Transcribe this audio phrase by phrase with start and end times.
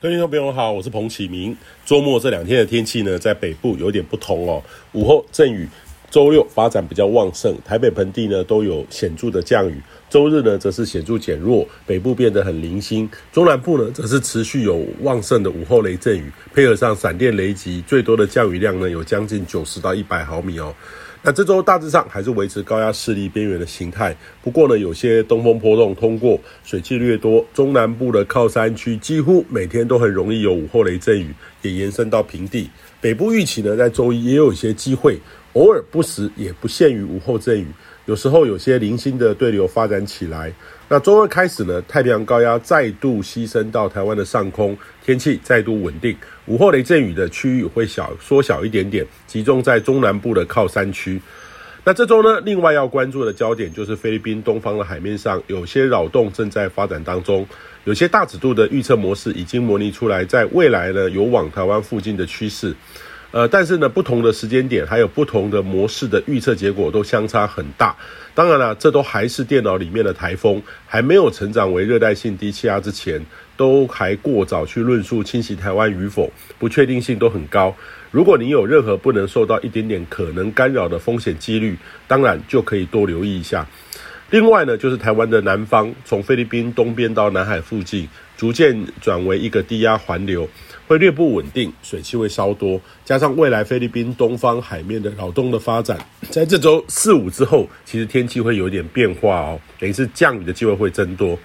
[0.00, 1.56] 各位听众朋友好，我是彭启明。
[1.84, 4.62] 周末这两天的天气呢，在北部有点不同哦。
[4.92, 5.68] 午后阵雨，
[6.10, 9.80] 周六发展比较旺盛，台北盆地呢都有显著的降雨。
[10.08, 13.08] 周日呢则是显著减弱，北部变得很零星。
[13.30, 20.74] 中南部呢则是持续有旺盛的午后雷阵雨，配合上闪电雷击，最多的降雨量呢有将近九十到一百毫米哦。
[21.20, 32.70] 那这周大致上还是维持高压势力边缘的形态，不过呢，有些东风波动通过，水汽略多，中南部的靠山区几乎每天都很容易有午后雷阵雨，也延伸到平地。
[33.00, 35.18] 北部预期呢，在周一也有一些机会，
[35.58, 37.66] 偶尔不时也不限于午后阵雨。
[38.06, 40.52] 有时候有些零星的对流发展起来，
[40.88, 51.20] 那周二开始呢，太平洋高压再度西伸到台湾的上空，天气再度稳定，午后雷阵雨的区域会小缩小一点点，集中在中南部的靠山区。
[51.82, 57.44] 那这周呢，另外要关注的焦点就是菲律宾东方的海面上有些扰动正在发展当中，
[57.82, 62.72] 有些大尺度的预测模式已经模拟出来，在未来呢有往台湾附近的趋势。
[63.30, 67.94] 呃，但是呢，不同的时间点还有不同的模式的预测结果都相差很大。
[68.34, 73.20] 当然了，这都还是电脑里面的台风，还没有成长为热带性低气压之前，
[73.56, 77.76] 都还过早去论述侵袭台湾与否，不确定性都很高。
[78.10, 83.66] 如果你有任何不能受到一点点可能干扰的风险几率，当然就可以多留意一下。
[84.30, 90.46] 另外呢，就是台湾的南方，从菲律宾东边到南海附近，逐渐转为一个低压环流，
[90.86, 101.38] 会略不稳定，水汽会稍多，加上未来菲律宾东方海面的扰动的发展，在这周四五之后，其实天气会有点变化哦，等于是降雨的机会会增多。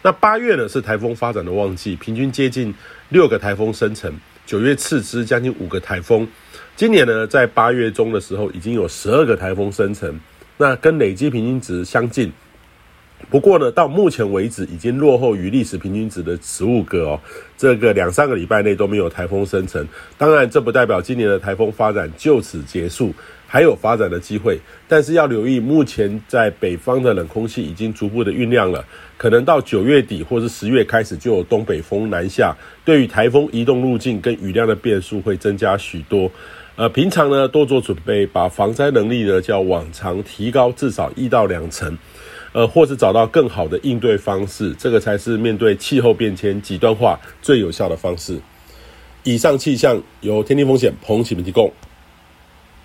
[0.00, 2.72] 那八月呢，是台风发展的旺季，平均接近
[3.08, 4.12] 六个台风生成，
[4.46, 6.28] 九月次之将近五个台风，
[6.76, 10.16] 今年呢，在八月中的时候已经有十二个台风生成。
[10.56, 12.32] 那跟累积平均值相近，
[13.28, 17.20] 不过呢，到目前为止已经落后于历史平均值的十五个哦。
[17.56, 19.84] 这个两三个礼拜内都没有台风生成，
[20.16, 23.12] 当然这不代表今年的台风发展就此结束，
[23.46, 24.60] 还有发展的机会。
[24.86, 28.84] 但是要留意，目前在北方的冷空气已经逐步的酝酿了，
[29.16, 36.30] 可能到九月底或是十月开始就有东北风南下，对于台风移动路径跟雨量的变数会增加许多。
[36.76, 41.96] 呃，平常呢多做准备，把防灾能力呢较往常提高至少一到两成，
[42.52, 48.40] 呃，或是找到更好的应对方式，这个才是面对气候变迁极端化最有效的方式。
[49.22, 51.72] 以上气象由天地风险彭启明提供。